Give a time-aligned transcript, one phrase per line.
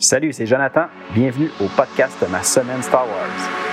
[0.00, 0.86] Salut, c'est Jonathan.
[1.12, 3.67] Bienvenue au podcast de ma semaine Star Wars.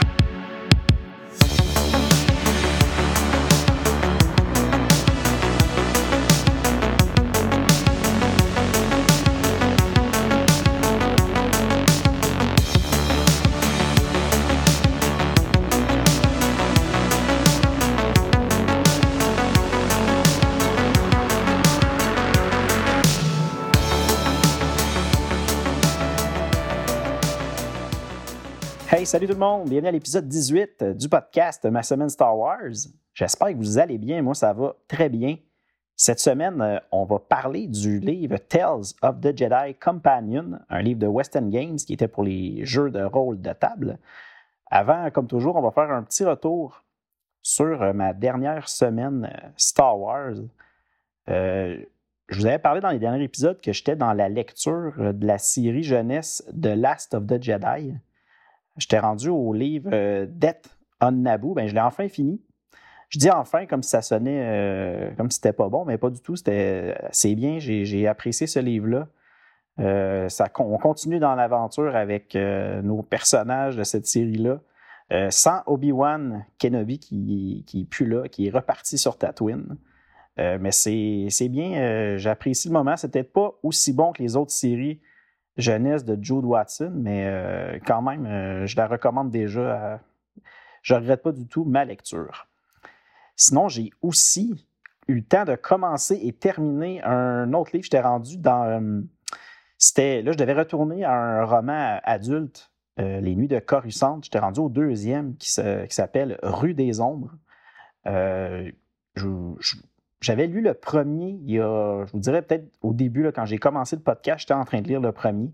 [29.05, 29.69] Salut tout le monde!
[29.69, 32.73] Bienvenue à l'épisode 18 du podcast Ma semaine Star Wars.
[33.13, 34.19] J'espère que vous allez bien.
[34.23, 35.38] Moi, ça va très bien.
[35.95, 40.99] Cette semaine, euh, on va parler du livre Tales of the Jedi Companion, un livre
[40.99, 43.99] de Western Games qui était pour les jeux de rôle de table.
[44.72, 46.83] Avant, comme toujours, on va faire un petit retour
[47.44, 50.33] sur euh, ma dernière semaine euh, Star Wars.
[51.27, 51.85] je
[52.31, 55.83] vous avais parlé dans les derniers épisodes que j'étais dans la lecture de la série
[55.83, 57.94] jeunesse de Last of the Jedi.
[58.78, 61.53] J'étais rendu au livre euh, Death on Naboo.
[61.53, 62.41] Ben, je l'ai enfin fini.
[63.09, 66.09] Je dis enfin comme si ça sonnait euh, comme si c'était pas bon, mais pas
[66.09, 66.36] du tout.
[66.36, 67.59] C'était c'est bien.
[67.59, 69.08] J'ai apprécié ce livre-là.
[69.80, 74.59] Euh, on continue dans l'aventure avec nos personnages de cette série-là.
[75.30, 79.77] sans Obi-Wan Kenobi qui, qui est plus là, qui est reparti sur Tatooine.
[80.38, 82.17] mais c'est bien.
[82.17, 82.95] J'apprécie le moment.
[82.95, 84.99] Peut-être pas aussi bon que les autres séries
[85.58, 90.02] jeunesse de Jude Watson, mais euh, quand même, euh, je la recommande déjà.
[90.81, 92.48] je ne regrette pas du tout ma lecture.
[93.36, 94.66] Sinon, j'ai aussi
[95.08, 97.83] eu le temps de commencer et terminer un autre livre.
[97.83, 98.64] J'étais rendu dans.
[98.64, 99.02] Euh,
[99.78, 100.22] c'était.
[100.22, 104.20] Là, je devais retourner à un roman adulte, Les Nuits de Coruscant.
[104.22, 107.31] J'étais rendu au deuxième qui, s'appelle Rue des Ombres.
[108.06, 109.76] je,
[110.25, 113.59] j'avais lu le premier, il y a, je vous dirais peut-être au début, quand j'ai
[113.59, 115.51] commencé le podcast, j'étais en train de lire le premier.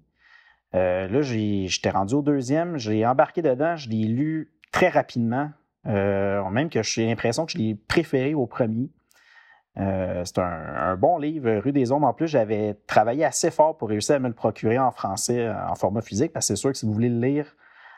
[0.76, 5.50] Euh, là, j'étais rendu au deuxième, j'ai embarqué dedans, je l'ai lu très rapidement,
[5.88, 8.90] euh, même que j'ai l'impression que je l'ai préféré au premier.
[9.78, 12.08] Euh, c'est un, bon livre, Rue des Ombres.
[12.08, 15.76] En plus, j'avais travaillé assez fort pour réussir à me le procurer en français, en
[15.76, 17.58] format physique, parce que c'est sûr que si vous voulez le lire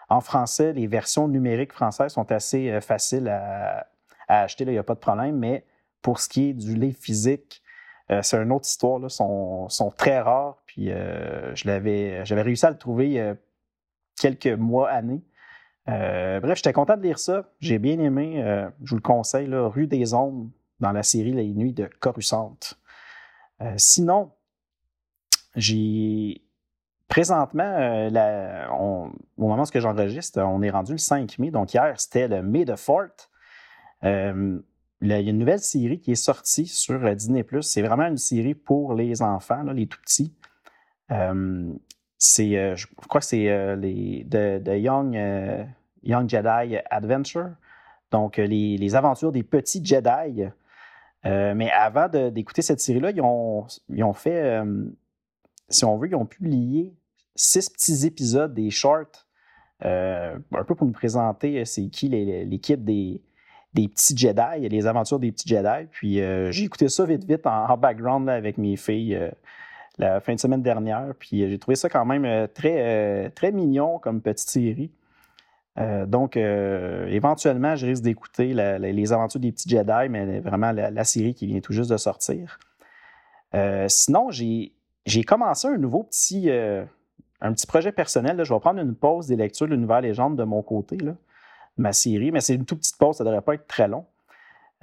[0.10, 3.86] en français, les versions numériques françaises sont assez faciles à,
[4.28, 5.64] acheter, il n'y a pas de problème, mais
[6.04, 7.64] pour ce qui est du livre physique,
[8.12, 9.00] euh, c'est une autre histoire.
[9.02, 10.62] Ils sont, très rares.
[10.68, 13.34] Puis euh, j'avais réussi à le trouver euh,
[14.20, 15.24] quelques mois, années.
[15.88, 17.50] bref, j'étais content de lire ça.
[17.60, 18.44] J'ai bien aimé.
[18.84, 20.50] je vous le conseille, Rue des Ombres,
[20.80, 22.58] dans la série Les Nuits de Coruscant.
[23.78, 24.32] sinon,
[25.56, 26.42] j'ai
[27.08, 28.08] présentement,
[28.72, 31.52] au moment où j'enregistre, on est rendu le 5 mai.
[31.52, 33.30] Donc hier, c'était le mai de Fort
[35.04, 37.46] il y a une nouvelle série qui est sortie sur euh, Disney+.
[37.62, 40.34] C'est vraiment une série pour les enfants, les tout petits.
[41.12, 41.74] Euh,
[42.18, 45.20] c'est, euh, je crois que c'est les The, Young,
[46.04, 47.50] Young Jedi Adventure.
[48.12, 50.46] Donc, les, aventures des petits Jedi.
[51.26, 54.62] mais avant d'écouter cette série-là, ils ont, ils ont fait,
[55.68, 56.96] si on veut, ils ont publié
[57.36, 59.28] six petits épisodes des shorts,
[59.82, 63.22] un peu pour nous présenter c'est qui l'équipe des,
[63.74, 65.88] des petits Jedi, les aventures des petits Jedi.
[65.92, 69.32] Puis euh, j'ai écouté ça vite, vite en, background avec mes filles euh,
[69.98, 71.14] la fin de semaine dernière.
[71.18, 74.92] Puis euh, j'ai trouvé ça quand même très, très mignon comme petite série.
[76.08, 81.48] donc, éventuellement, je risque d'écouter les aventures des petits Jedi, mais vraiment la, série qui
[81.48, 82.60] vient tout juste de sortir.
[83.88, 88.44] sinon, j'ai commencé un nouveau petit, un petit projet personnel.
[88.44, 90.98] Je vais prendre une pause des lectures de l'univers légende de mon côté.
[90.98, 91.16] Là
[91.78, 94.06] ma série, mais c'est une toute petite pause, ça ne devrait pas être très long.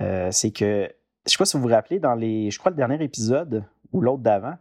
[0.00, 2.70] Euh, c'est que, je ne sais pas si vous vous rappelez, dans les, je crois,
[2.70, 4.54] le dernier épisode ou l'autre d'avant,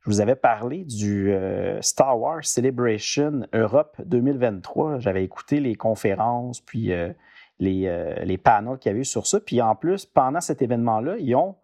[0.00, 4.98] je vous avais parlé du euh, Star Wars Celebration Europe 2023.
[4.98, 7.12] J'avais écouté les conférences, puis euh,
[7.58, 9.40] les, panels qu'il y avait eu sur ça.
[9.40, 11.56] Puis en plus, pendant cet événement-là, ils ont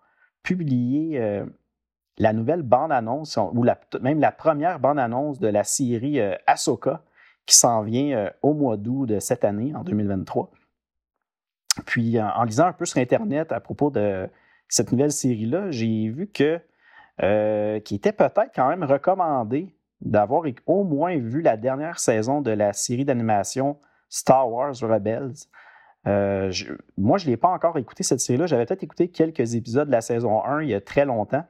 [0.43, 1.19] publié
[2.19, 3.65] la nouvelle bande-annonce, ou
[4.01, 7.03] même la première bande-annonce de la série Ahsoka,
[7.47, 10.51] qui s'en vient euh, au mois d'août de cette année, en 2023.
[11.85, 14.29] Puis, en, lisant un peu sur Internet à propos de
[14.69, 16.61] cette nouvelle série-là, j'ai vu que
[17.23, 22.73] euh, était peut-être quand même recommandé d'avoir au moins vu la dernière saison de la
[22.73, 23.79] série d'animation
[24.09, 25.33] Star Wars Rebels.
[26.07, 26.53] Euh,
[26.97, 28.47] moi, je ne l'ai pas encore écouté, cette série-là.
[28.47, 31.45] J'avais peut-être écouté quelques épisodes de la saison 1 il y a très longtemps.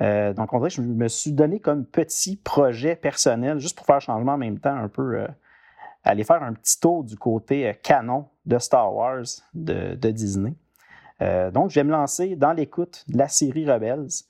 [0.00, 3.86] Euh, donc, on dirait que je me suis donné comme petit projet personnel, juste pour
[3.86, 5.28] faire changement en même temps, un peu euh,
[6.02, 9.24] aller faire un petit tour du côté euh, canon de Star Wars
[9.54, 10.54] de, Disney.
[11.52, 14.24] donc, je vais me lancer dans l'écoute de la série Rebels.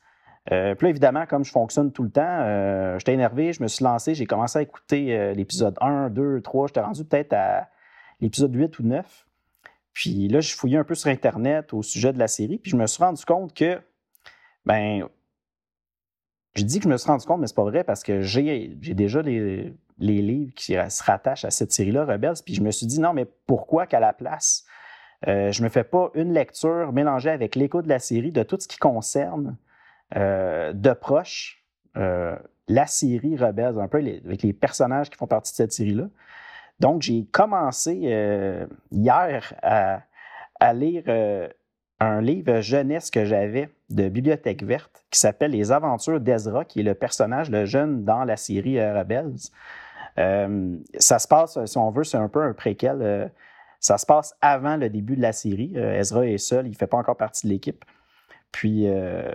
[0.46, 4.14] Puis là, évidemment, comme je fonctionne tout le temps, j'étais énervé, je me suis lancé,
[4.14, 7.68] j'ai commencé à écouter l'épisode 1, 2, 3, j'étais rendu peut-être à
[8.20, 9.26] l'épisode 8 ou 9.
[9.94, 12.76] Puis là, je fouillais un peu sur Internet au sujet de la série, puis je
[12.76, 13.80] me suis rendu compte que,
[14.64, 15.08] ben,
[16.54, 18.68] je dis que je me suis rendu compte, mais c'est pas vrai parce que j'ai
[18.68, 22.86] déjà les, les, livres qui se rattachent à cette série-là, Rebels, puis je me suis
[22.86, 24.64] dit non, mais pourquoi qu'à la place,
[25.26, 28.58] euh, je me fais pas une lecture mélangée avec l'écho de la série de tout
[28.60, 29.56] ce qui concerne
[30.16, 31.64] euh, de proche
[31.96, 32.36] euh,
[32.68, 36.08] la série Rebels, un peu avec les personnages qui font partie de cette série-là.
[36.80, 37.94] Donc, j'ai commencé
[38.90, 40.00] hier à,
[40.58, 41.04] à lire
[42.00, 46.84] un livre jeunesse que j'avais de Bibliothèque verte qui s'appelle Les aventures d'Ezra, qui est
[46.84, 49.50] le personnage, le jeune dans la série euh, Rebels.
[50.18, 52.98] Euh, ça se passe, si on veut, c'est un peu un préquel.
[53.02, 53.28] Euh,
[53.80, 55.74] ça se passe avant le début de la série.
[55.76, 57.84] Ezra est seul, il ne fait pas encore partie de l'équipe.
[58.50, 58.86] Puis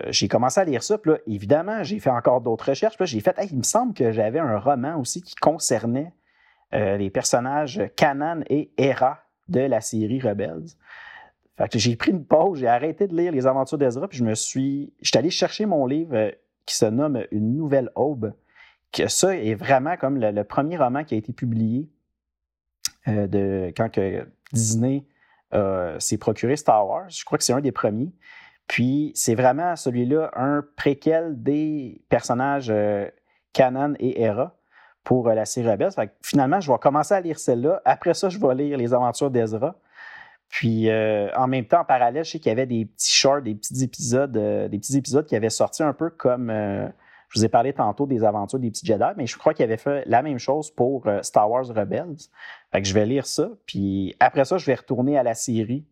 [0.07, 0.97] j'ai commencé à lire ça.
[0.97, 2.97] Puis là, évidemment, j'ai fait encore d'autres recherches.
[2.97, 6.13] Puis j'ai fait, il me semble que j'avais un roman aussi qui concernait
[6.71, 9.19] les personnages Kanan et Hera
[9.49, 10.65] de la série Rebels
[11.73, 14.93] j'ai pris une pause, j'ai arrêté de lire les aventures d'Ezra, puis je me suis.
[15.01, 16.31] Je suis allé chercher mon livre euh,
[16.65, 18.33] qui se nomme Une nouvelle aube.
[18.91, 21.87] Que ça est vraiment comme le, premier roman qui a été publié
[23.07, 23.89] euh, de, quand
[24.51, 25.05] Disney
[25.99, 27.09] s'est procuré Star Wars.
[27.09, 28.11] Je crois que c'est un des premiers.
[28.69, 33.09] Puis c'est vraiment celui-là un préquel des personnages euh,
[33.51, 34.55] Canan et Hera
[35.03, 35.89] pour la série Rebels.
[36.21, 37.81] finalement, je vais commencer à lire celle-là.
[37.83, 39.75] Après ça, je vais lire les aventures d'Ezra.
[40.49, 43.43] Puis euh, en même temps, en parallèle, je sais qu'il y avait des petits shorts,
[43.43, 46.87] des petits épisodes, euh, des petits épisodes qui avaient sorti un peu comme euh,
[47.29, 49.77] je vous ai parlé tantôt des aventures des petits Jedi, mais je crois qu'il avait
[49.77, 52.17] fait la même chose pour Star Wars Rebels.
[52.71, 55.85] Fait que je vais lire ça, puis après ça, je vais retourner à la série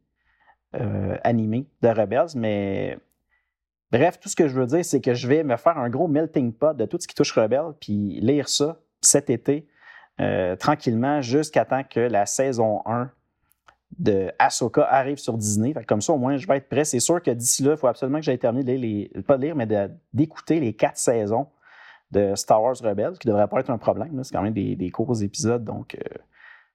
[1.23, 2.97] animée de Rebels, mais
[3.91, 6.07] bref, tout ce que je veux dire, c'est que je vais me faire un gros
[6.07, 9.67] melting pot de tout ce qui touche Rebels, puis lire ça cet été,
[10.57, 13.11] tranquillement, jusqu'à temps que la saison 1
[13.97, 15.73] de Ahsoka arrive sur Disney.
[15.87, 16.85] comme ça, au moins, je vais être prêt.
[16.85, 19.37] C'est sûr que d'ici là, il faut absolument que j'aille terminer de lire, les, pas
[19.37, 19.67] de lire, mais
[20.13, 21.47] d'écouter les quatre saisons
[22.11, 24.23] de Star Wars Rebels, qui ne devrait pas être un problème.
[24.23, 26.17] C'est quand même des, courts épisodes, donc euh,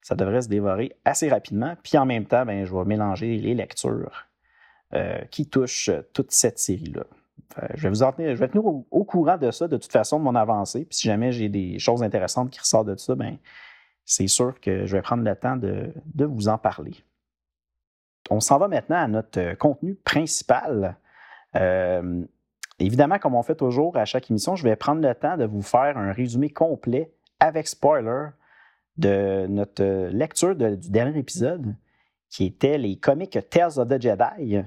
[0.01, 1.75] ça devrait se dévorer assez rapidement.
[1.83, 4.27] Puis en même temps, ben, je vais mélanger les lectures
[4.95, 7.05] euh, qui touchent toute cette série-là.
[7.75, 10.19] je vais vous en tenir, je vais tenir au, courant de ça, de toute façon,
[10.19, 10.85] de mon avancée.
[10.85, 13.39] Puis si jamais j'ai des choses intéressantes qui ressortent de ça, ben,
[14.05, 15.93] c'est sûr que je vais prendre le temps de,
[16.25, 16.95] vous en parler.
[18.31, 20.97] On s'en va maintenant à notre euh, contenu principal.
[21.57, 22.25] Euh,
[22.79, 25.63] évidemment, comme on fait toujours à chaque émission, je vais prendre le temps de vous
[25.63, 28.29] faire un résumé complet avec spoiler
[28.97, 31.75] de notre lecture du dernier épisode,
[32.31, 34.59] qui était les comics Tales of the Jedi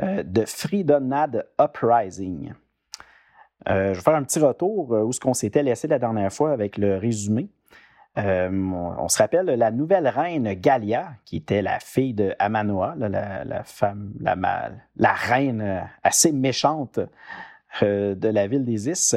[0.00, 2.52] euh, de Freedom Nad Uprising.
[3.66, 6.78] je vais faire un petit retour où ce qu'on s'était laissé la dernière fois avec
[6.78, 7.48] le résumé.
[8.18, 13.62] Euh, on, se rappelle la nouvelle reine Galia, qui était la fille de Amanoa, la,
[13.64, 16.98] femme, la, reine euh, assez méchante
[17.82, 19.14] euh, de la ville d'Isis.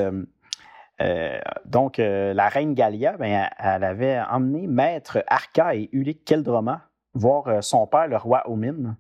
[1.66, 7.86] donc, la reine Galia, ben, elle avait emmené maître Arca et Ulic Keldroma voir son
[7.88, 8.96] père, le roi Omin,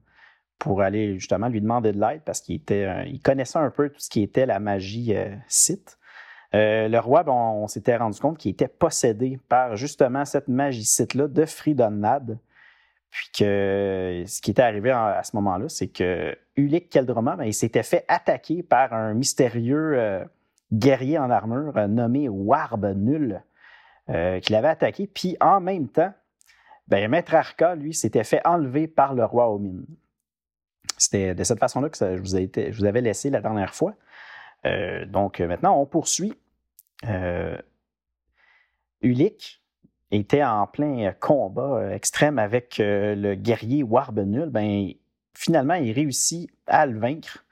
[0.59, 4.09] pour aller justement lui demander de l'aide parce qu'il il connaissait un peu tout ce
[4.09, 5.15] qui était la magie
[5.47, 5.97] Sith.
[6.55, 11.45] Euh, le roi, on s'était rendu compte qu'il était possédé par justement cette magicite-là de
[11.45, 12.37] Fridonnad.
[13.09, 17.53] Puis que ce qui était arrivé à, ce moment-là, c'est que Ulick Keldroma, ben, il
[17.53, 20.25] s'était fait attaquer par un mystérieux euh,
[20.71, 23.43] guerrier en armure euh, nommé Warb Nul,
[24.07, 25.07] qui l'avait attaqué.
[25.07, 26.13] Puis en même temps,
[26.87, 29.83] ben, Maître Arca, lui, s'était fait enlever par le roi Omin.
[30.97, 33.93] C'était de cette façon-là que vous je, vous avais laissé la dernière fois.
[35.07, 36.33] donc maintenant, on poursuit
[37.05, 37.57] euh,
[39.01, 39.61] Ulick
[40.11, 44.89] était en plein combat euh, extrême avec euh, le guerrier Warbenul, ben,
[45.33, 47.45] finalement, il réussit à le vaincre.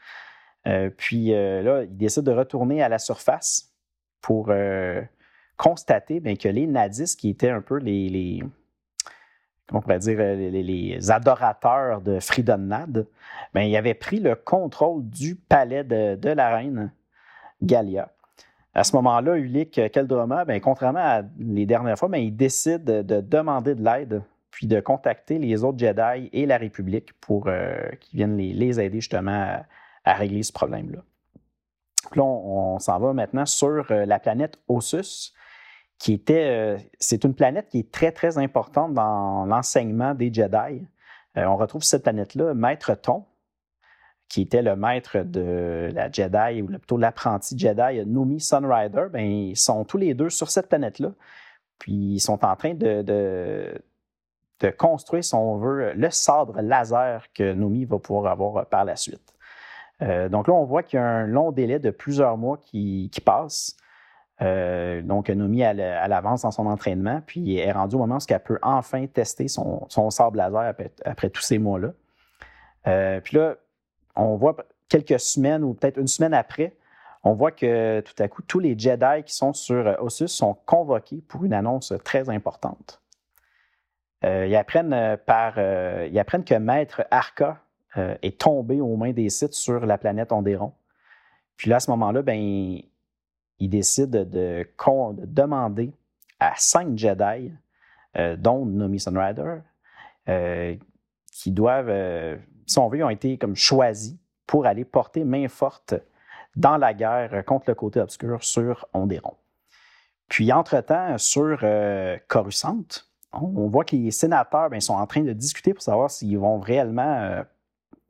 [0.97, 3.73] puis là, il décide de retourner à la surface
[4.21, 4.53] pour
[5.57, 8.43] constater ben, que les Nadis, qui étaient un peu les,
[9.67, 13.07] comment pourrait dire, les, adorateurs de Fridonnad,
[13.55, 16.93] ben, ils avaient pris le contrôle du palais de, de la reine
[17.63, 18.11] Galia.
[18.73, 23.21] À ce moment-là, Ulick Keldroma, ben, contrairement à les dernières fois, ben, il décide de
[23.21, 28.17] demander de l'aide, puis de contacter les autres Jedi et la République pour euh, qu'ils
[28.17, 29.57] viennent les, aider justement
[30.03, 30.99] à, régler ce problème-là.
[32.15, 35.33] Là, on, s'en va maintenant sur euh, la planète Ossus,
[35.97, 40.85] qui était, euh, c'est une planète qui est très, très importante dans l'enseignement des Jedi.
[41.35, 43.25] on retrouve cette planète-là, Maître Ton,
[44.31, 49.57] qui était le maître de la Jedi, ou plutôt l'apprenti Jedi, Numi Sunrider, ben, ils
[49.57, 51.09] sont tous les deux sur cette planète-là.
[51.79, 57.51] Puis ils sont en train de, de, construire, si on veut, le sabre laser que
[57.51, 59.33] Numi va pouvoir avoir par la suite.
[60.01, 63.09] Euh, donc là, on voit qu'il y a un long délai de plusieurs mois qui,
[63.11, 63.75] qui passe.
[64.41, 68.39] Euh, donc, Nomi, elle, avance dans son entraînement, puis est rendue au moment où elle
[68.39, 70.73] peut enfin tester son, son sabre laser
[71.03, 71.89] après, tous ces mois-là.
[72.87, 73.55] Euh, puis là,
[74.15, 74.57] on voit
[74.89, 76.75] quelques semaines ou peut-être une semaine après,
[77.23, 81.21] on voit que tout à coup, tous les Jedi qui sont sur Ossus sont convoqués
[81.27, 83.01] pour une annonce très importante.
[84.23, 87.59] ils, apprennent par, ils apprennent que Maître Arca
[87.95, 90.73] est tombé aux mains des Sith sur la planète Ondéron.
[91.57, 92.81] Puis là, à ce moment-là, ben,
[93.61, 94.67] il décide de,
[95.25, 95.93] demander
[96.39, 97.51] à cinq Jedi,
[98.17, 99.59] euh, dont Nomi Sunrider,
[100.27, 100.75] euh,
[101.31, 102.35] qui doivent, euh,
[102.71, 104.15] si on veut, ont été comme choisis
[104.47, 105.93] pour aller porter main forte
[106.55, 109.35] dans la guerre contre le côté obscur sur Ondéron.
[110.27, 111.63] Puis, entre-temps, sur
[112.27, 112.85] Coruscant,
[113.33, 116.59] on, voit que les sénateurs ben, sont en train de discuter pour savoir s'ils vont
[116.59, 117.43] réellement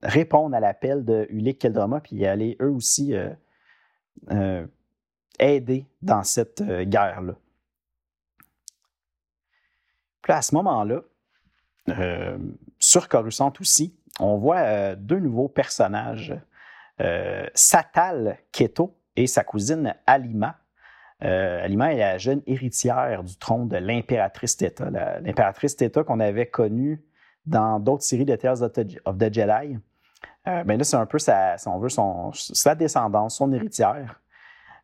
[0.03, 3.15] répondre à l'appel de Ulick Keldroma, puis aller eux aussi
[5.41, 7.33] aider dans cette euh, guerre-là.
[10.21, 11.01] Puis à ce moment-là,
[11.89, 12.37] euh,
[12.77, 16.35] sur Coruscant aussi, on voit euh, deux nouveaux personnages,
[17.55, 20.59] Satal Keto et sa cousine Alima.
[21.19, 27.03] Alima est la jeune héritière du trône de l'impératrice Theta, l'impératrice Theta qu'on avait connue
[27.47, 29.79] dans d'autres séries de Tales of the Jedi.
[30.45, 31.89] mais là, c'est un peu sa, on veut,
[32.33, 34.21] sa descendance, son héritière.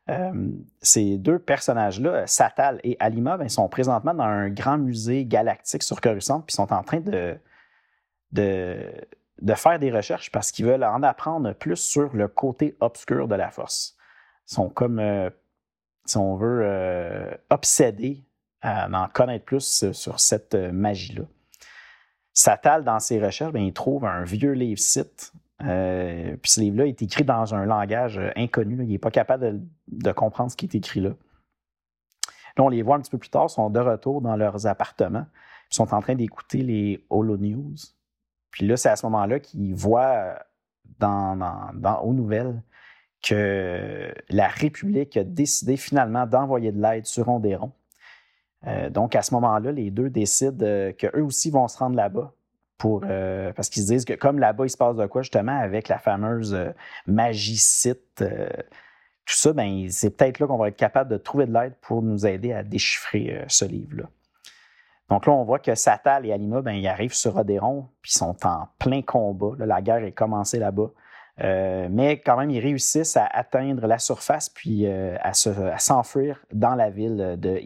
[0.10, 0.52] Euh,
[0.82, 6.00] ces deux personnages-là, Satal et Alima, ben, sont présentement dans un grand musée galactique sur
[6.00, 7.38] Coruscant, puis sont en train de,
[9.56, 13.50] faire des recherches parce qu'ils veulent en apprendre plus sur le côté obscur de la
[13.50, 13.96] force.
[14.50, 15.30] Ils sont comme, euh,
[16.06, 18.24] si on veut, euh, obsédés
[18.62, 21.24] à en connaître plus sur cette magie-là.
[22.34, 26.86] Satal, dans ses recherches, ben, il trouve un vieux livre site euh, puis ce livre-là
[26.86, 28.78] est écrit dans un langage euh, inconnu.
[28.84, 31.10] Il n'est pas capable de, comprendre ce qui est écrit là.
[32.58, 35.26] Là, on les voit un petit peu plus tard, sont de retour dans leurs appartements.
[35.72, 37.76] Ils sont en train d'écouter les Holo News.
[38.58, 40.40] Puis là, c'est à ce moment-là qu'ils voient
[41.00, 41.38] dans,
[41.76, 42.62] dans, aux nouvelles
[43.24, 47.72] que la République a décidé finalement d'envoyer de l'aide sur Ondéron.
[48.66, 52.34] Euh, donc, à ce moment-là, les deux décident qu'eux aussi vont se rendre là-bas
[52.78, 55.58] pour, euh, parce qu'ils se disent que comme là-bas, il se passe de quoi justement
[55.60, 56.72] avec la fameuse euh,
[57.06, 58.50] magicite, euh,
[59.26, 62.02] tout ça, ben, c'est peut-être là qu'on va être capable de trouver de l'aide pour
[62.02, 64.06] nous aider à déchiffrer ce livre-là.
[65.10, 68.18] Donc là, on voit que Satal et Alima, ben, ils arrivent sur Odéron, puis ils
[68.18, 69.56] sont en plein combat.
[69.60, 70.92] la guerre est commencée là-bas.
[71.40, 77.38] mais quand même, ils réussissent à atteindre la surface puis à s'enfuir dans la ville
[77.40, 77.60] de.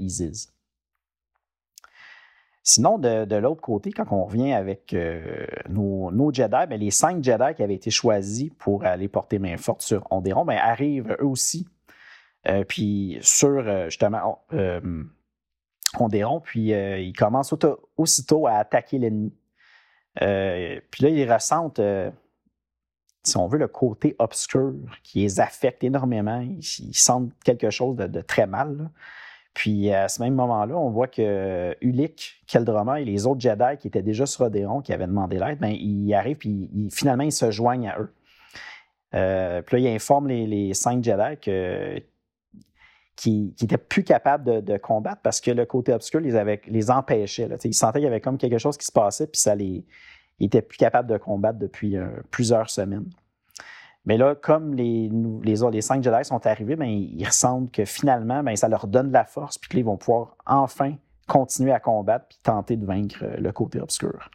[2.64, 7.56] Sinon, de, l'autre côté, quand on revient avec euh, nos, Jedi, ben, les cinq Jedi
[7.56, 11.68] qui avaient été choisis pour aller porter main forte sur Ondéron ben, arrivent eux aussi.
[12.48, 14.44] Euh, puis sur euh, justement
[16.00, 17.54] Ondéron, puis ils commencent
[17.98, 19.34] aussitôt à attaquer l'ennemi.
[20.16, 21.82] puis là, ils ressentent,
[23.24, 26.42] si on veut, le côté obscur qui les affecte énormément.
[26.42, 28.90] Ils, sentent quelque chose de, très mal.
[29.54, 33.88] Puis à ce même moment-là, on voit que Ulick, Keldroma et les autres Jedi qui
[33.88, 37.52] étaient déjà sur Odéron, qui avaient demandé l'aide, ben, ils arrivent puis finalement ils se
[37.52, 38.14] joignent à eux.
[39.14, 42.02] Euh, puis là, ils informent les, cinq Jedi que,
[43.22, 47.48] qui n'étaient plus capables de, combattre parce que le côté obscur les, avait, les empêchait.
[47.64, 49.86] Ils sentaient qu'il y avait comme quelque chose qui se passait, puis ça les,
[50.40, 53.12] ils n'étaient plus capables de combattre depuis euh, plusieurs semaines.
[54.06, 55.12] Mais là, comme les,
[55.44, 59.14] les, cinq Jedi sont arrivés, bien, ils ressentent que finalement, bien, ça leur donne de
[59.14, 60.96] la force, puis qu'ils vont pouvoir enfin
[61.28, 64.32] continuer à combattre puis tenter de vaincre euh, le côté obscur.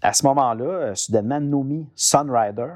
[0.00, 2.72] À ce moment-là, euh, soudainement, Nomi Sunrider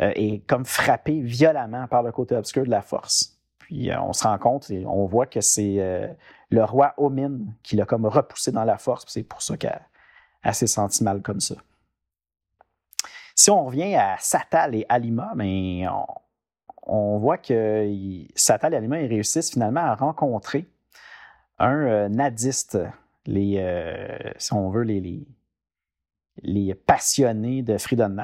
[0.00, 3.33] est comme frappé violemment par le côté obscur de la force.
[3.74, 6.16] Puis on se rend compte on voit que c'est
[6.48, 9.04] le roi Omin qui l'a comme repoussé dans la force.
[9.08, 9.80] C'est pour ça qu'elle
[10.52, 11.56] s'est sentie mal comme ça.
[13.34, 15.90] Si on revient à Satal et Alima, ben,
[16.84, 20.68] on, voit que Satal et Alima ils réussissent finalement à rencontrer
[21.58, 22.78] un euh, nadiste,
[23.26, 28.16] les, euh, si on veut, les, passionnés de Freedom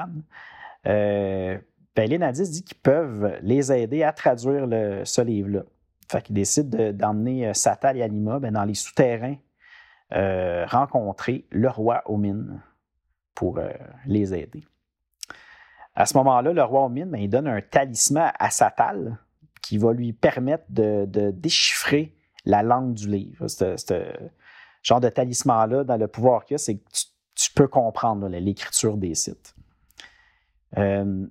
[2.00, 4.66] Euh, ben, les nadistes disent qu'ils peuvent les aider à traduire
[5.04, 5.62] ce livre-là.
[6.08, 9.36] Fait qu'ils décident d'emmener euh, Satal et Alima ben, dans les souterrains
[10.66, 12.60] rencontrer le roi Omin
[13.36, 13.60] pour
[14.06, 14.64] les aider.
[15.94, 19.18] À ce moment-là, le roi Omin, ben, il donne un talisman à Satal
[19.62, 23.46] qui va lui permettre de, déchiffrer la langue du livre.
[23.46, 23.76] Ce
[24.82, 26.88] genre de talisman-là, dans le pouvoir qu'il a, c'est que
[27.34, 29.54] tu, peux comprendre l'écriture des sites.
[30.76, 31.26] Euh,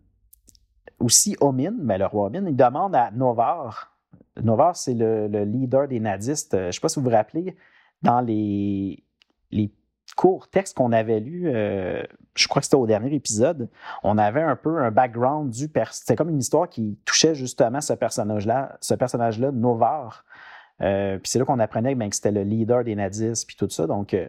[1.00, 3.96] aussi, Omin, mais ben, le roi Omin, il demande à Novar.
[4.42, 6.58] Novar, c'est le, leader des nadistes.
[6.58, 7.56] Je ne sais pas si vous vous rappelez,
[8.02, 9.04] dans les,
[10.16, 12.04] courts textes qu'on avait lus, euh,
[12.36, 13.70] je crois que c'était au dernier épisode,
[14.04, 15.72] on avait un peu un background du.
[15.92, 20.26] C'était comme une histoire qui touchait justement ce personnage-là, ce personnage-là, Novar.
[20.82, 23.70] Euh, puis c'est là qu'on apprenait ben, que c'était le leader des nadistes, puis tout
[23.70, 23.88] ça.
[23.88, 24.28] Donc, euh,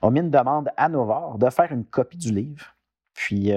[0.00, 2.74] Omin demande à Novar de faire une copie du livre.
[3.12, 3.52] Puis,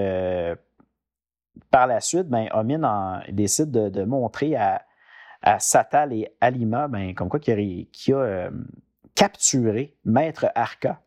[1.70, 4.82] par la suite, ben, Omin décide de, montrer à,
[5.58, 8.50] Satal et Alima, ben, comme quoi qu'il a, a
[9.14, 11.00] capturé Maître Arca.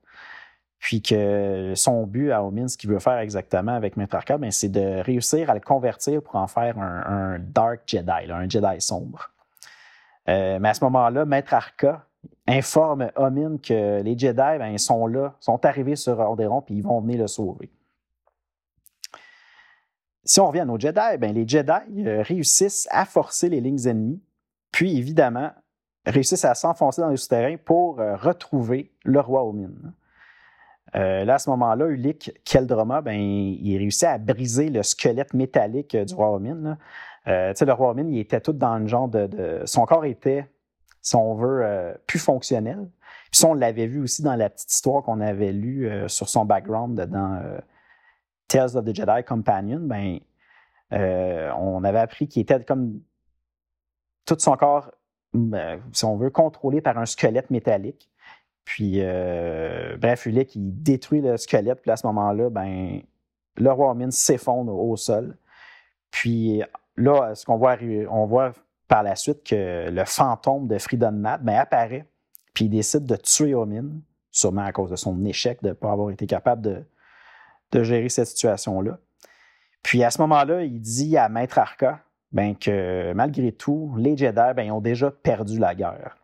[0.78, 4.52] Puis que son but à Omin, ce qu'il veut faire exactement avec Maître Arca, ben,
[4.52, 9.32] c'est de réussir à le convertir pour en faire un, Dark Jedi, un Jedi sombre.
[10.28, 12.06] Euh, mais à ce moment-là, Maître Arca
[12.48, 17.02] informe Omin que les Jedi ben, sont là, sont arrivés sur Alderaan, puis ils vont
[17.02, 17.72] venir le sauver.
[20.26, 24.22] Si on revient aux Jedi, ben, les Jedi euh, réussissent à forcer les lignes ennemies,
[24.72, 25.52] puis évidemment
[26.06, 29.72] réussissent à s'enfoncer dans les souterrains pour euh, retrouver le roi Omin.
[30.96, 35.96] Euh, là, à ce moment-là, Ulik Keldroma, ben, il réussit à briser le squelette métallique
[35.96, 36.78] du roi Omin.
[37.28, 40.48] Euh, le roi Omin, il était tout dans le genre de, Son corps était,
[41.02, 42.88] si on veut, plus fonctionnel.
[43.32, 46.46] Puis ça, on l'avait vu aussi dans la petite histoire qu'on avait lue sur son
[46.46, 47.42] background dans
[48.48, 49.80] Tales of the Jedi Companion.
[49.80, 50.20] Ben,
[50.92, 53.02] on avait appris qu'il était comme
[54.26, 54.92] tout son corps
[55.36, 58.10] ben, si on veut, contrôlé par un squelette métallique.
[58.64, 61.82] Puis, euh, bref, il détruit le squelette.
[61.82, 63.02] Puis à ce moment-là, ben,
[63.58, 65.38] le roi Min s'effondre au sol.
[66.10, 66.64] Puis
[66.96, 67.78] là, ce qu'on voit,
[68.10, 68.54] on voit
[68.88, 72.06] par la suite que le fantôme de Freedom Nat ben, apparaît.
[72.54, 73.90] Puis il décide de tuer Omin,
[74.32, 76.86] sûrement à cause de son échec de ne pas avoir été capable de,
[77.72, 79.00] de gérer cette situation-là.
[79.84, 82.00] Puis à ce moment-là, il dit à Maître Arca
[82.32, 86.18] ben, que malgré tout, les Jedi ben, ont déjà perdu la guerre.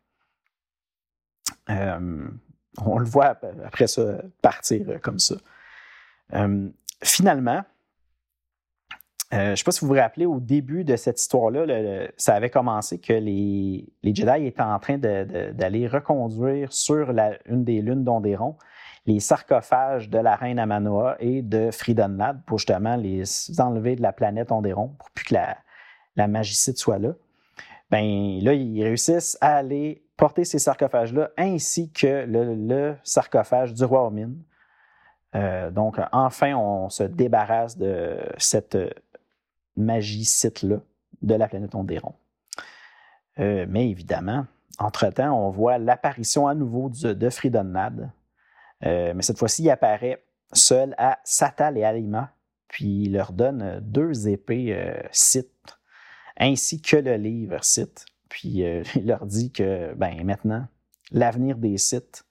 [1.70, 2.28] Euh,
[2.86, 5.36] on le voit après ça partir comme ça.
[6.34, 6.70] Euh,
[7.04, 7.64] finalement,
[9.34, 12.36] euh, je ne sais pas si vous vous rappelez, au début de cette histoire-là, ça
[12.36, 17.14] avait commencé que les, Jedi étaient en train d'aller reconduire sur
[17.46, 18.58] une des lunes d'Ondéron
[19.06, 23.24] les sarcophages de la reine Amanoa et de Fridonlad pour justement les
[23.60, 25.36] enlever de la planète Ondéron pour plus que
[26.16, 27.14] la, magicite soit là,
[27.90, 34.06] ben là, ils réussissent à aller porter ces sarcophages-là, ainsi que le, sarcophage du roi
[34.06, 34.34] Omin.
[35.34, 38.78] Euh, donc, enfin, on se débarrasse de cette
[39.76, 40.78] magicite-là
[41.22, 42.14] de la planète Ondéron.
[43.40, 44.46] Euh, mais évidemment,
[44.78, 47.30] entre-temps, on voit l'apparition à nouveau de, de.
[48.86, 52.34] Euh, mais cette fois-ci, il apparaît seul à Satal et Alima,
[52.68, 54.76] puis il leur donne deux épées
[55.12, 55.78] Sith
[56.42, 58.06] ainsi que le livre site.
[58.28, 60.68] Puis euh, il leur dit que ben, maintenant,
[61.12, 62.26] l'avenir des sites,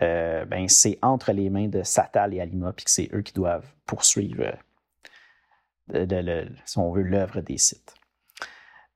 [0.00, 3.32] euh, ben, c'est entre les mains de Satal et Alima, puis que c'est eux qui
[3.32, 4.54] doivent poursuivre,
[5.94, 7.94] euh, si on veut, l'œuvre des sites.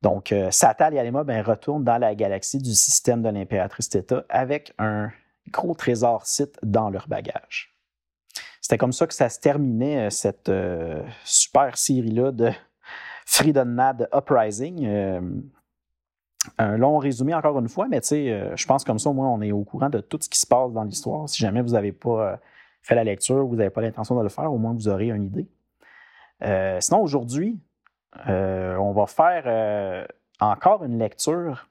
[0.03, 4.73] Donc, Satal et Alima ben, retournent dans la galaxie du système de l'impératrice Theta avec
[4.79, 5.11] un
[5.51, 7.75] gros trésor site dans leur bagage.
[8.61, 10.51] C'était comme ça que ça se terminait, cette
[11.25, 12.51] super série-là de
[13.27, 14.87] Freedom Mad Uprising.
[14.87, 15.21] Euh,
[16.59, 19.13] un long résumé encore une fois, mais tu sais, euh, je pense comme ça, au
[19.13, 21.29] moins, on est au courant de tout ce qui se passe dans l'histoire.
[21.29, 22.37] Si jamais vous n'avez pas euh,
[22.83, 25.25] fait la lecture, vous n'avez pas l'intention de le faire, au moins vous aurez une
[25.25, 25.49] idée.
[26.81, 27.59] sinon, aujourd'hui,
[28.29, 30.07] on va faire
[30.39, 31.69] encore une lecture.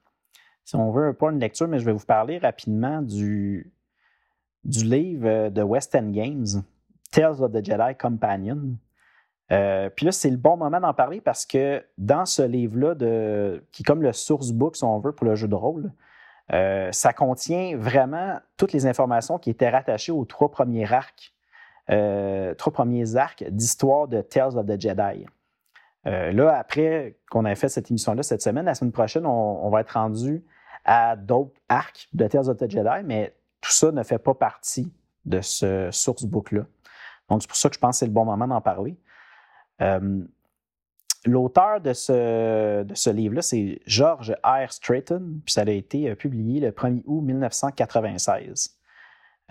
[0.65, 3.71] Si on veut, pas une lecture, mais je vais vous parler rapidement du,
[4.65, 6.63] livre de West End Games,
[7.11, 8.75] Tales of the Jedi Companion.
[9.51, 12.95] Euh, puis là, c'est le bon moment d'en parler parce que dans ce livre-là,
[13.71, 15.91] qui est comme le source book, si on veut, pour le jeu de rôle,
[16.51, 21.35] euh, ça contient vraiment toutes les informations qui étaient rattachées aux trois premiers arcs,
[21.91, 25.27] euh, trois premiers arcs d'histoire de Tales of the Jedi.
[26.05, 29.91] là, après qu'on ait fait cette émission-là cette semaine, la semaine prochaine, on, va être
[29.91, 30.43] rendu
[30.85, 34.93] à d'autres arcs de Tales of the Jedi, mais tout ça ne fait pas partie
[35.25, 36.65] de ce source book-là.
[37.29, 38.95] Donc, c'est pour ça que je pense que c'est le bon moment d'en parler.
[39.81, 40.23] Euh,
[41.25, 44.71] l'auteur de ce, de ce livre-là, c'est George R.
[44.71, 48.77] Stratton, puis ça a été euh, publié le 1er août 1996.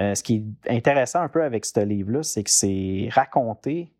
[0.00, 3.90] Euh, ce qui est intéressant un peu avec ce livre-là, c'est que c'est raconté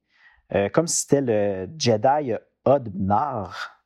[0.73, 2.33] comme si c'était le Jedi
[2.65, 3.83] Odnar,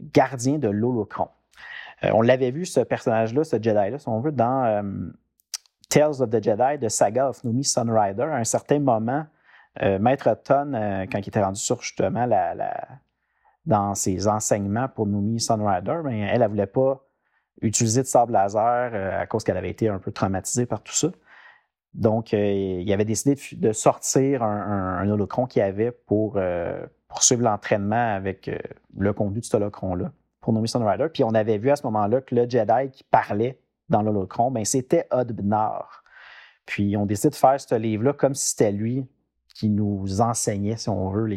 [0.00, 1.28] gardien de l'Holocron.
[2.02, 4.84] On l'avait vu, ce personnage-là, ce Jedi-là, si on veut, dans
[5.88, 8.22] Tales of the Jedi de Saga of Numi Sunrider.
[8.22, 9.24] À un certain moment,
[9.80, 10.72] Maître Ton,
[11.10, 12.26] quand il était rendu sur justement
[13.66, 17.06] dans ses enseignements pour Numi Sunrider, ben, elle, ne voulait pas
[17.62, 20.92] utiliser de sable laser euh, à cause qu'elle avait été un peu traumatisée par tout
[20.92, 21.08] ça.
[21.94, 28.14] Donc, euh, il avait décidé de, sortir un, holocron qu'il avait pour euh, poursuivre l'entraînement
[28.14, 28.50] avec
[28.96, 30.12] le conduit de cet holocron-là
[30.46, 31.08] pour Numi Sunrider.
[31.12, 34.64] Puis on avait vu à ce moment-là que le Jedi qui parlait dans l'holocron, ben,
[34.64, 36.04] c'était Odbnar.
[36.66, 39.04] Puis on décide de faire ce livre-là comme si c'était lui
[39.56, 41.28] qui nous enseignait, si on veut,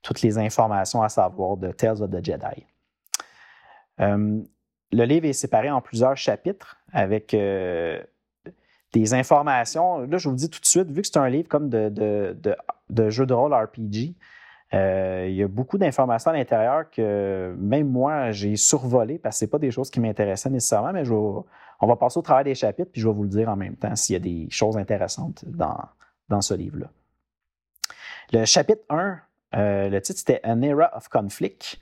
[0.00, 2.64] toutes les informations à savoir de Tales of the Jedi.
[4.00, 4.40] Euh,
[4.90, 8.02] le livre est séparé en plusieurs chapitres avec euh,
[8.94, 9.98] des informations.
[10.06, 11.90] Là, je vous dis tout de suite, vu que c'est un livre comme de,
[13.10, 14.14] jeu de rôle RPG,
[14.72, 19.46] euh, il y a beaucoup d'informations à l'intérieur que même moi, j'ai survolé parce que
[19.46, 22.90] ce pas des choses qui m'intéressaient nécessairement, mais on va passer au travers des chapitres
[22.92, 25.44] puis je vais vous le dire en même temps s'il y a des choses intéressantes
[25.46, 25.80] dans,
[26.28, 26.86] dans ce livre-là.
[28.32, 29.20] Le chapitre 1
[29.54, 31.78] euh, le titre, c'était An Era of Conflict.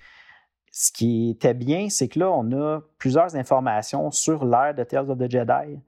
[0.71, 5.11] Ce qui était bien, c'est que là, on a plusieurs informations sur l'ère de Tales
[5.11, 5.79] of the Jedi.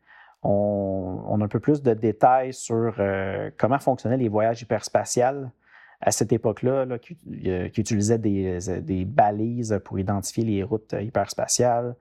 [0.43, 5.51] On, a un peu plus de détails sur euh, comment fonctionnaient les voyages hyperspatials
[6.01, 7.17] à cette époque-là, qui,
[7.77, 11.95] utilisaient des, balises pour identifier les routes hyperspatiales.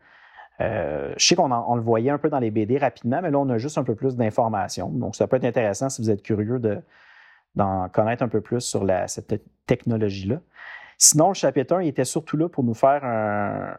[0.62, 3.50] Euh, je sais qu'on le voyait un peu dans les BD rapidement, mais là, on
[3.50, 4.90] a juste un peu plus d'informations.
[4.90, 6.80] Donc, ça peut être intéressant si vous êtes curieux de,
[7.56, 10.42] d'en connaître un peu plus sur cette technologie-là.
[10.98, 13.78] Sinon, le chapitre 1 il était surtout là pour nous faire un.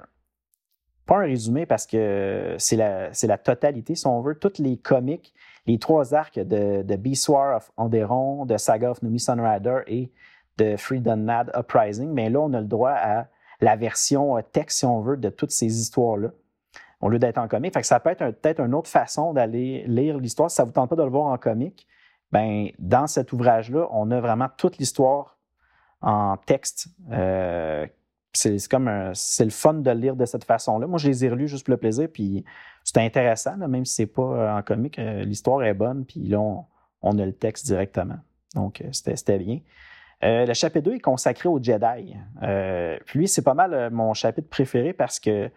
[1.07, 4.37] Pas un résumé parce que c'est la, la, totalité, si on veut.
[4.37, 5.35] Tous les comics,
[5.67, 10.11] les trois arcs de, de Beast War of Onderon, de Saga of Numi Sunrider et
[10.59, 12.13] de Freedom Nad Uprising.
[12.13, 13.27] Mais là, on a le droit à
[13.61, 16.31] la version euh, texte, si on veut, de toutes ces histoires-là
[17.01, 17.73] au lieu d'être en comic.
[17.73, 20.67] Fait que ça peut être peut-être une autre façon d'aller lire l'histoire si ça ne
[20.69, 21.87] vous tente pas de le voir en comic
[22.33, 25.39] ben, dans cet ouvrage-là, on a vraiment toute l'histoire
[26.01, 26.89] en texte.
[27.11, 27.87] Euh,
[28.33, 30.87] c'est comme c'est le fun de le lire de cette façon-là.
[30.87, 32.45] Moi, je les ai relus juste pour le plaisir, puis
[32.85, 34.99] c'était intéressant, même si c'est pas euh, en comique.
[34.99, 36.41] Euh, l'histoire est bonne, puis là,
[37.03, 38.19] on, a le texte directement.
[38.55, 39.61] Donc, c'était bien.
[40.23, 42.17] le chapitre 2 est consacré au Jedi.
[43.07, 45.51] puis lui, c'est pas mal mon chapitre préféré parce que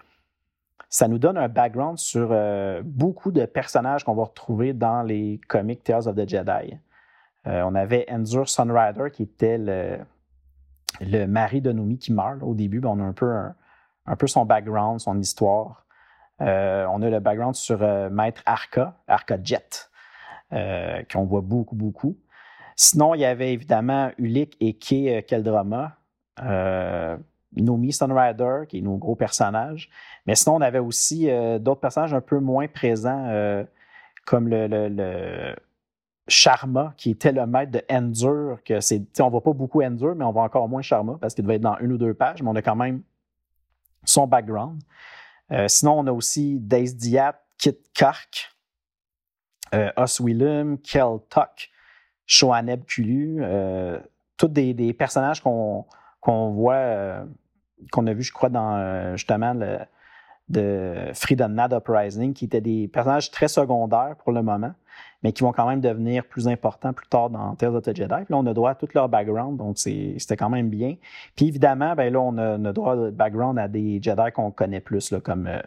[0.94, 5.42] ça nous donne un background sur euh, beaucoup de personnages qu'on va retrouver dans les
[5.48, 6.78] comics Tales of the Jedi.
[7.48, 9.98] Euh, on avait Enzur Sunrider qui était le,
[11.28, 12.80] mari de Nomi qui meurt au début.
[12.80, 15.86] Ben, on a un peu, son background, son histoire.
[16.42, 17.80] Euh, on a le background sur
[18.12, 19.90] Maître Arca, Arca Jet,
[20.52, 22.18] qu'on voit beaucoup, beaucoup.
[22.76, 25.98] Sinon, il y avait évidemment Ulik et Kay Keldrama.
[27.56, 29.90] Nomi Sunrider, qui est nos gros personnages.
[30.26, 33.64] Mais sinon, on avait aussi euh, d'autres personnages un peu moins présents, euh,
[34.26, 35.56] comme le, le,
[36.28, 38.60] Sharma, qui était le maître de Endur.
[38.64, 41.34] Que c'est, on ne voit pas beaucoup Endur, mais on voit encore moins Sharma parce
[41.34, 43.04] qu'il devait être dans une ou deux pages, mais on a quand même
[44.06, 44.82] son background.
[45.52, 48.50] Euh, sinon, on a aussi Dace Diat, Kit Kark,
[49.98, 51.70] Oswillum, Kel Tuck,
[52.28, 53.44] Shoaneb Kulu,
[54.38, 55.86] tous des, personnages qu'on,
[56.52, 57.26] voit
[57.92, 59.80] qu'on a vu, je crois, dans euh, justement le,
[60.50, 64.74] de Freedom Nad Uprising, qui étaient des personnages très secondaires pour le moment,
[65.22, 68.16] mais qui vont quand même devenir plus importants plus tard dans Tales of the Jedi.
[68.26, 70.96] Puis là, on a droit à tout leur background, donc c'était quand même bien.
[71.36, 75.12] Puis évidemment, ben là, on a, droit de background à des Jedi qu'on connaît plus,
[75.12, 75.62] là, comme euh,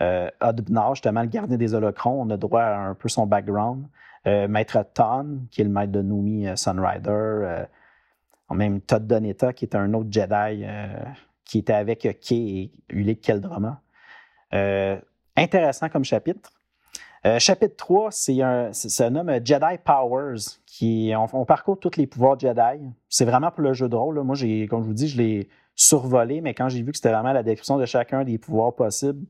[0.00, 0.52] euh
[0.92, 2.22] justement, le gardien des holocrons.
[2.22, 3.84] On a droit à un peu son background.
[4.26, 7.64] Euh, maître Ton, qui est le maître de Numi Sunrider.
[8.50, 10.64] même Todd Doneta, qui est un autre Jedi
[11.48, 13.80] qui était avec Kay et Ulick Keldrama.
[14.54, 15.00] Euh,
[15.36, 16.52] intéressant comme chapitre.
[17.26, 22.38] Euh, chapitre 3, c'est un, ça nomme Jedi Powers, qui on, parcourt tous les pouvoirs
[22.38, 22.84] Jedi.
[23.08, 24.20] C'est vraiment pour le jeu de rôle.
[24.22, 24.36] Moi,
[24.68, 27.42] comme je vous dis, je l'ai survolé, mais quand j'ai vu que c'était vraiment la
[27.42, 29.26] description de chacun des pouvoirs possibles,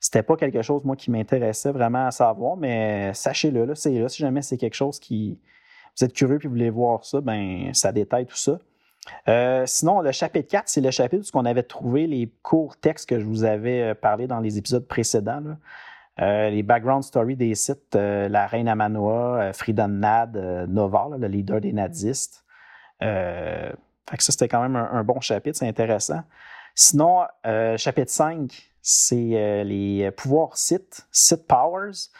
[0.00, 4.08] c'était pas quelque chose, moi, qui m'intéressait vraiment à savoir, mais sachez-le, c'est là.
[4.08, 5.38] Si jamais c'est quelque chose qui.
[5.96, 8.58] Vous êtes curieux et vous voulez voir ça, ben ça détaille tout ça.
[9.28, 13.08] Euh, sinon, le chapitre 4, c'est le chapitre où on avait trouvé les courts textes
[13.08, 15.42] que je vous avais euh, parlé dans les épisodes précédents.
[16.20, 20.36] Euh, les background stories des sites, la reine Amanoa, Frida Nad,
[20.68, 22.44] Nova, le leader des nadistes.
[23.00, 23.72] ça,
[24.18, 26.22] c'était quand même un, bon chapitre, c'est intéressant.
[26.74, 27.22] Sinon,
[27.76, 32.10] chapitre 5, c'est les pouvoirs sites, site powers.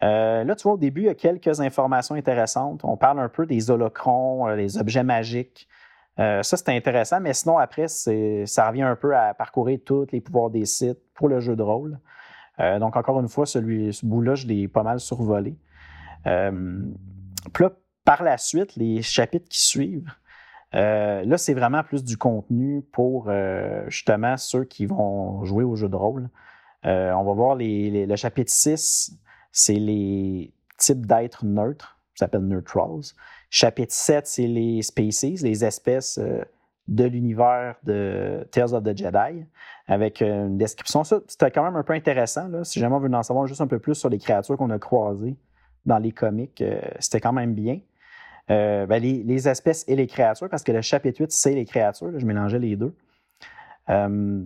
[0.00, 2.80] là, tu vois, au début, il y a quelques informations intéressantes.
[2.84, 5.68] On parle un peu des holocrons, les objets magiques.
[6.16, 10.48] ça, c'était intéressant, mais sinon, après, ça revient un peu à parcourir tous les pouvoirs
[10.48, 11.98] des sites pour le jeu de rôle.
[12.58, 15.56] Donc, encore une fois, celui, ce bout-là, je l'ai pas mal survolé.
[16.24, 17.70] puis là,
[18.04, 20.12] par la suite, les chapitres qui suivent,
[20.74, 25.76] euh, là, c'est vraiment plus du contenu pour euh, justement ceux qui vont jouer au
[25.76, 26.30] jeu de rôle.
[26.86, 29.12] Euh, on va voir le chapitre 6,
[29.52, 33.14] c'est les types d'êtres neutres, ça s'appelle Neutrals.
[33.50, 36.18] Chapitre 7, c'est les species, les espèces
[36.88, 39.44] de l'univers de Tales of the Jedi,
[39.86, 41.04] avec une description.
[41.04, 42.48] Ça, c'était quand même un peu intéressant.
[42.48, 42.64] Là.
[42.64, 44.78] Si jamais on veut en savoir juste un peu plus sur les créatures qu'on a
[44.78, 45.36] croisées
[45.86, 46.62] dans les comics,
[46.98, 47.80] c'était quand même bien.
[48.50, 52.18] Euh, ben, les, espèces et les créatures, parce que le chapitre 8, c'est les créatures.
[52.18, 52.94] je mélangeais les deux.
[53.88, 54.42] Euh,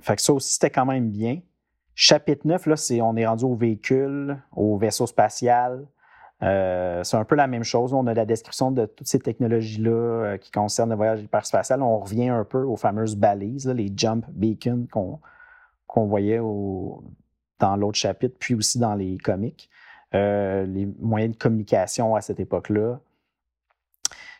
[0.00, 1.40] fait que ça aussi, c'était quand même bien.
[1.94, 5.86] Chapitre 9, là, c'est, on est rendu au véhicule, au vaisseau spatial.
[6.44, 7.92] Euh, c'est un peu la même chose.
[7.92, 11.82] On a la description de toutes ces technologies-là qui concernent le voyage hyperspatial.
[11.82, 18.36] On revient un peu aux fameuses balises, les jump beacons qu'on, voyait dans l'autre chapitre,
[18.38, 19.70] puis aussi dans les comics.
[20.14, 23.00] Euh, les moyens de communication à cette époque-là.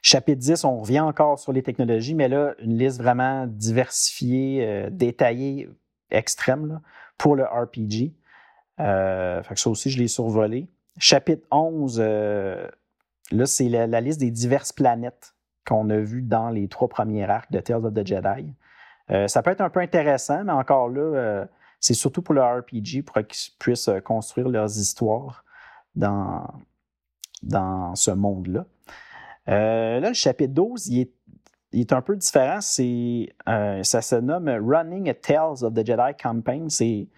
[0.03, 4.91] Chapitre 10, on revient encore sur les technologies, mais là, une liste vraiment diversifiée, euh,
[4.91, 5.69] détaillée,
[6.11, 6.81] extrême
[7.19, 8.13] pour le RPG.
[8.81, 10.69] Euh, ça aussi, je l'ai survolé.
[10.99, 15.35] Chapitre 11, là, c'est la, liste des diverses planètes
[15.67, 18.55] qu'on a vues dans les trois premiers arcs de Tales of the Jedi.
[19.27, 21.47] ça peut être un peu intéressant, mais encore là,
[21.81, 25.45] c'est surtout pour le RPG, pour qu'ils puissent construire leurs histoires
[25.97, 26.47] dans,
[27.43, 28.67] dans ce monde-là.
[29.49, 31.09] Euh, là, le chapitre 12, il
[31.73, 32.61] est, un peu différent.
[32.61, 36.71] C'est, euh, ça se nomme Running a Tales of the Jedi Campaign.
[36.71, 37.09] C'est,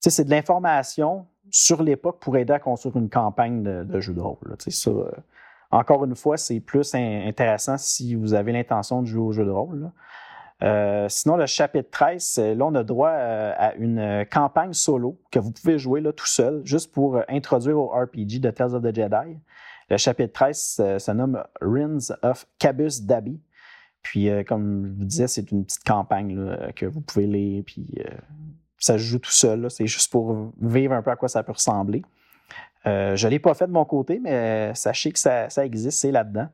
[0.00, 4.56] c'est de l'information sur l'époque pour aider à construire une campagne de, jeu de rôle.
[4.58, 5.10] Ça, euh,
[5.70, 9.50] encore une fois, c'est plus intéressant si vous avez l'intention de jouer au jeu de
[9.50, 9.92] rôle.
[10.62, 15.38] Euh, sinon, le chapitre 13, là, on a droit euh, à une campagne solo que
[15.38, 18.94] vous pouvez jouer là, tout seul, juste pour introduire au RPG de Tales of the
[18.94, 19.38] Jedi.
[19.90, 20.58] Le chapitre 13
[20.98, 23.38] se nomme Rins of Cabus Dabi.
[24.02, 27.86] Puis, comme je vous disais, c'est une petite campagne que vous pouvez lire, puis
[28.82, 29.70] ça se joue tout seul.
[29.70, 32.02] C'est juste pour vivre un peu à quoi ça peut ressembler.
[32.84, 36.48] je ne l'ai pas fait de mon côté, mais sachez que ça existe, c'est là-dedans.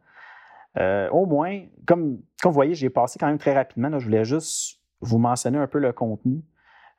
[0.79, 3.99] Euh, au moins, comme, vous voyez, j'ai passé quand même très rapidement.
[3.99, 6.43] je voulais juste vous mentionner un peu le contenu.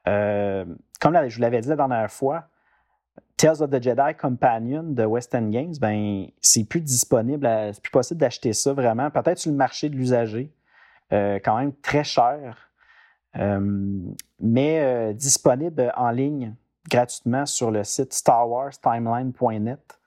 [0.08, 0.66] Euh,
[1.00, 2.46] comme je vous l'avais dit la dernière fois,
[3.38, 7.92] Tales of the Jedi Companion de West End Games, ben, c'est plus disponible, c'est plus
[7.92, 9.10] possible d'acheter ça vraiment.
[9.12, 10.52] Peut-être sur le marché de l'usager,
[11.14, 12.69] euh, quand même très cher,
[13.36, 16.56] mais disponible en ligne
[16.90, 20.00] gratuitement sur le site starwarstimeline.net.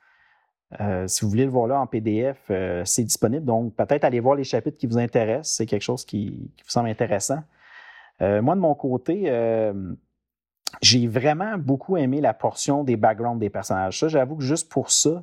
[0.81, 3.45] Euh, si vous voulez le voir là en PDF, euh, c'est disponible.
[3.45, 5.57] Donc, peut-être aller voir les chapitres qui vous intéressent.
[5.57, 7.41] C'est quelque chose qui, vous semble intéressant.
[8.21, 9.31] Euh, moi, de mon côté,
[10.81, 13.99] j'ai vraiment beaucoup aimé la portion des backgrounds des personnages.
[13.99, 15.23] Ça, j'avoue que juste pour ça,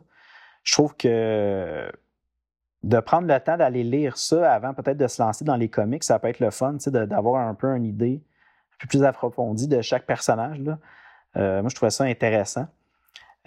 [0.63, 1.91] je trouve que
[2.83, 6.03] de prendre le temps d'aller lire ça avant peut-être de se lancer dans les comics,
[6.03, 8.21] ça peut être le fun, d'avoir un peu une idée
[8.73, 10.59] un peu plus approfondie de chaque personnage.
[10.59, 10.79] Là.
[11.35, 12.67] moi, je trouvais ça intéressant.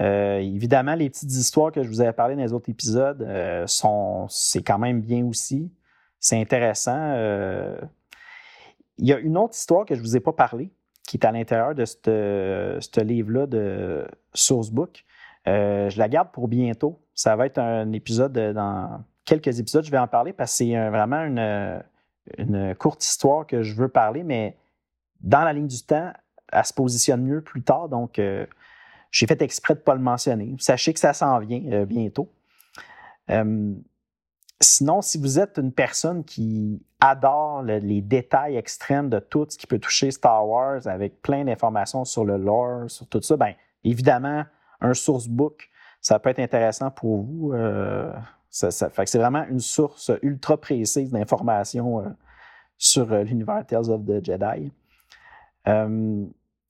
[0.01, 3.66] Euh, évidemment, les petites histoires que je vous avais parlé dans les autres épisodes euh,
[3.66, 5.71] sont, c'est quand même bien aussi.
[6.18, 6.97] C'est intéressant.
[6.97, 7.79] Euh,
[8.99, 10.71] il y a une autre histoire que je ne vous ai pas parlé,
[11.07, 15.05] qui est à l'intérieur de ce livre-là de Sourcebook.
[15.47, 17.01] je la garde pour bientôt.
[17.14, 20.88] Ça va être un épisode dans quelques épisodes, je vais en parler parce que c'est
[20.90, 21.82] vraiment une,
[22.38, 24.56] une, courte histoire que je veux parler, mais
[25.20, 26.12] dans la ligne du temps,
[26.52, 27.88] elle se positionne mieux plus tard.
[27.88, 28.18] Donc,
[29.12, 30.56] j'ai fait exprès de ne pas le mentionner.
[30.58, 32.32] Sachez que ça s'en vient euh, bientôt.
[33.30, 33.74] Euh,
[34.61, 39.66] sinon, si vous êtes une personne qui adore les détails extrêmes de tout ce qui
[39.66, 43.54] peut toucher Star Wars avec plein d'informations sur le lore, sur tout ça, bien
[43.85, 44.44] évidemment,
[44.80, 45.68] un sourcebook,
[46.00, 47.52] ça peut être intéressant pour vous.
[48.62, 52.05] Euh, c'est vraiment une source ultra précise d'informations
[52.77, 54.73] sur l'univers Tales of the Jedi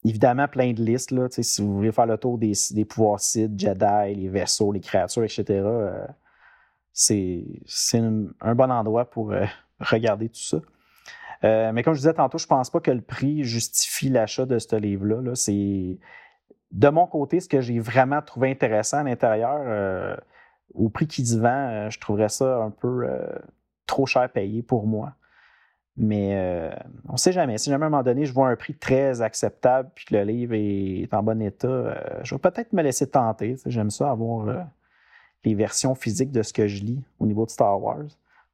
[0.04, 1.10] évidemment plein de listes.
[1.10, 5.24] Là, si vous voulez faire le tour des, pouvoirs Sith, Jedi, les vaisseaux, les créatures,
[5.24, 6.06] etc., euh,
[6.92, 7.44] c'est
[8.40, 9.44] un bon endroit pour euh,
[9.80, 10.58] regarder tout ça.
[11.44, 14.46] Euh, mais comme je disais tantôt, je ne pense pas que le prix justifie l'achat
[14.46, 15.34] de ce livre-là.
[15.34, 15.98] c'est
[16.70, 20.16] de mon côté, ce que j'ai vraiment trouvé intéressant à l'intérieur,
[20.74, 23.06] au prix qu'il se vend, je trouverais ça un peu
[23.86, 25.14] trop cher payé pour moi.
[25.96, 26.74] Mais euh,
[27.08, 27.58] on ne sait jamais.
[27.58, 30.22] Si jamais à un moment donné, je vois un prix très acceptable puis que le
[30.24, 33.56] livre est en bon état, euh, je vais peut-être me laisser tenter.
[33.66, 34.60] J'aime ça avoir euh,
[35.44, 38.06] les versions physiques de ce que je lis au niveau de Star Wars.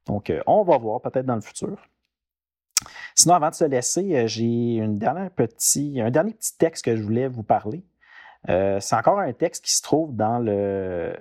[0.05, 1.77] Donc, on va voir peut-être dans le futur.
[3.13, 4.81] Sinon, avant de se laisser, j'ai
[5.35, 7.83] petit, un dernier petit texte que je voulais vous parler.
[8.47, 11.13] c'est encore un texte qui se trouve dans le,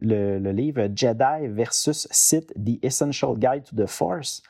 [0.00, 4.42] le, livre Jedi versus Sith, The Essential Guide to the Force.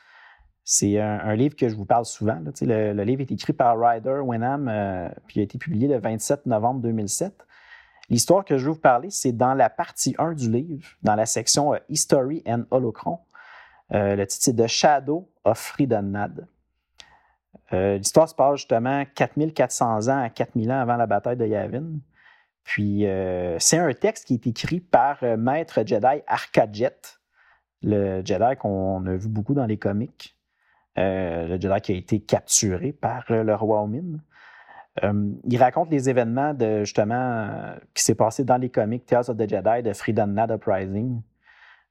[0.63, 2.39] C'est un, livre que je vous parle souvent.
[2.61, 6.81] Le, livre est écrit par Ryder Wenham, euh, puis a été publié le 27 novembre
[6.81, 7.33] 2007.
[8.09, 11.25] L'histoire que je veux vous parler, c'est dans la partie 1 du livre, dans la
[11.25, 13.19] section euh, History and Holocron.
[13.93, 16.13] Euh, le titre, c'est The Shadow of Freedom
[17.71, 21.99] L'histoire se passe justement 4400 ans à 4000 ans avant la bataille de Yavin.
[22.69, 23.05] Puis,
[23.57, 26.91] c'est un texte qui est écrit par Maître Jedi Arkajet,
[27.81, 30.37] le Jedi qu'on a vu beaucoup dans les comics.
[30.99, 34.19] Euh, le Jedi qui a été capturé par euh, le roi Omin.
[35.03, 36.53] Euh, il raconte les événements
[36.83, 41.21] justement qui s'est passé dans les comics Tales of the Jedi de Freedom Nad Uprising.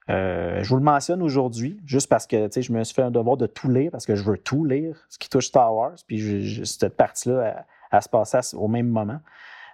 [0.09, 3.47] je vous le mentionne aujourd'hui, juste parce que je me suis fait un devoir de
[3.47, 6.97] tout lire, parce que je veux tout lire, ce qui touche Star Wars, puis cette
[6.97, 9.21] partie-là, à se passer au même moment.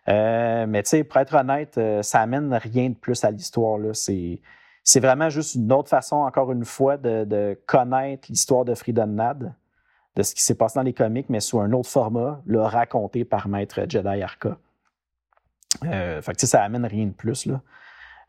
[0.06, 3.78] Mais pour être honnête, ça amène rien de plus à l'histoire.
[3.94, 9.54] C'est vraiment juste une autre façon, encore une fois, de, connaître l'histoire de Freedom Nad,
[10.16, 13.24] de ce qui s'est passé dans les comics, mais sous un autre format, le raconté
[13.24, 14.58] par Maître Jedi Arca.
[15.84, 17.48] Euh, fait que, ça amène rien de plus.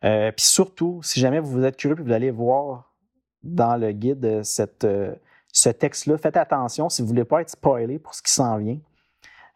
[0.03, 2.93] Euh, puis surtout, si jamais vous êtes curieux et vous allez voir
[3.43, 5.15] dans le guide euh,
[5.51, 8.57] ce texte-là, faites attention si vous ne voulez pas être spoilé pour ce qui s'en
[8.57, 8.79] vient.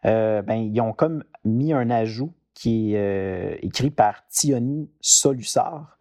[0.02, 5.98] Ben, ils ont comme mis un ajout qui est écrit par Tioni Solussard.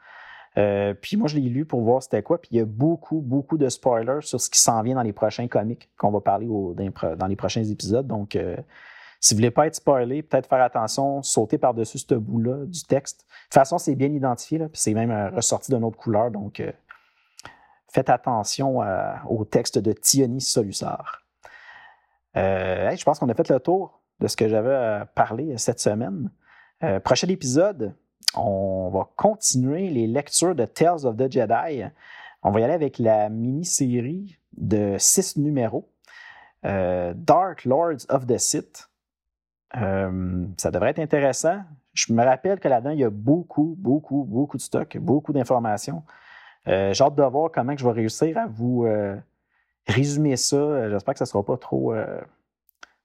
[0.58, 2.40] Euh, puis moi, je l'ai lu pour voir c'était quoi.
[2.40, 5.14] Puis il y a beaucoup, beaucoup de spoilers sur ce qui s'en vient dans les
[5.14, 8.08] prochains comics qu'on va parler dans, les prochains épisodes.
[8.08, 8.58] Donc, euh,
[9.20, 13.22] si vous voulez pas être spoilé, peut-être faire attention, sauter par-dessus ce bout-là du texte.
[13.22, 16.32] De toute façon, c'est bien identifié, puis c'est même euh, ressorti d'une autre couleur.
[16.32, 16.64] Donc,
[17.92, 18.80] faites attention
[19.30, 21.24] au texte de Tioni Solussard.
[22.40, 26.30] Je pense qu'on a fait le tour de ce que j'avais à parler cette semaine.
[27.04, 27.94] prochain épisode,
[28.36, 31.84] on va continuer les lectures de Tales of the Jedi.
[32.44, 35.90] On va y aller avec la mini-série de six numéros,
[36.66, 38.90] euh, Dark Lords of the Sith.
[39.76, 41.62] Euh, ça devrait être intéressant.
[41.94, 46.04] Je me rappelle que là-dedans, il y a beaucoup, beaucoup, beaucoup de stock, beaucoup d'informations.
[46.68, 48.86] Euh, j'ai hâte de voir comment je vais réussir à vous
[49.90, 50.90] résumer ça.
[50.90, 51.94] J'espère que ça ne sera pas trop,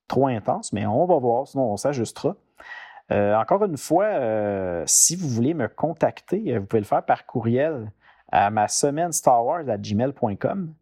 [0.08, 2.36] trop intense, mais on va voir, sinon on s'ajustera.
[3.12, 7.04] Euh, encore une fois, euh, si vous voulez me contacter, euh, vous pouvez le faire
[7.04, 7.92] par courriel
[8.32, 10.74] à ma semaine Star Wars à gmail.com.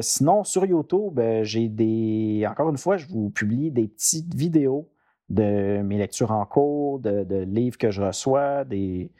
[0.00, 2.46] sinon, sur YouTube, j'ai des.
[2.48, 4.88] Encore une fois, je vous publie des petites vidéos
[5.28, 9.10] de mes lectures en cours, de, livres que je reçois, des.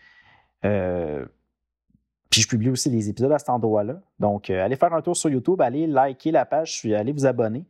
[2.32, 4.00] Puis je publie aussi des épisodes à cet endroit-là.
[4.18, 7.66] Donc, allez faire un tour sur YouTube, allez liker la page, allez vous abonner.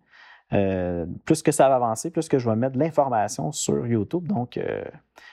[0.53, 4.29] Euh, plus que ça va avancer, plus que je vais mettre de l'information sur YouTube.
[4.29, 4.85] Donc, euh,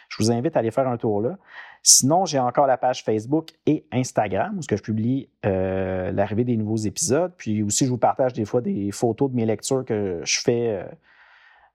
[0.08, 1.38] je vous invite à aller faire un tour là.
[1.84, 6.78] Sinon, j'ai encore la page Facebook et Instagram où je publie euh, l'arrivée des nouveaux
[6.78, 7.34] épisodes.
[7.38, 10.86] Puis aussi, je vous partage des fois des photos de mes lectures que je fais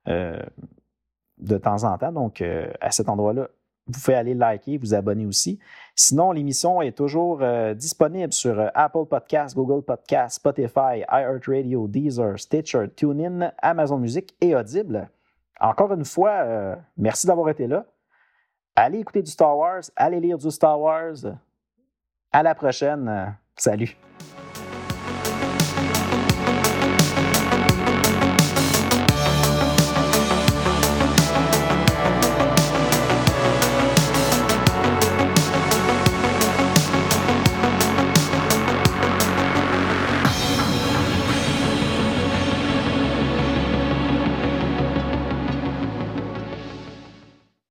[0.06, 2.12] de temps en temps.
[2.12, 2.42] Donc,
[2.80, 3.48] à cet endroit-là,
[3.86, 5.58] vous pouvez aller liker, vous abonner aussi.
[5.94, 12.38] Sinon, l'émission est toujours euh, disponible sur euh, Apple Podcasts, Google Podcasts, Spotify, iHeartRadio, Deezer,
[12.38, 15.08] Stitcher, TuneIn, Amazon Music et Audible.
[15.60, 17.84] Encore une fois, euh, merci d'avoir été là.
[18.74, 21.16] Allez écouter du Star Wars, allez lire du Star Wars.
[22.32, 23.36] À la prochaine.
[23.56, 23.96] Salut.